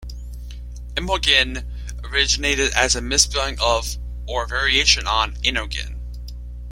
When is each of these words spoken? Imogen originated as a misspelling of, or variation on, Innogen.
Imogen 0.97 1.63
originated 2.03 2.71
as 2.73 2.95
a 2.95 3.01
misspelling 3.03 3.59
of, 3.59 3.99
or 4.27 4.47
variation 4.47 5.05
on, 5.05 5.33
Innogen. 5.43 5.99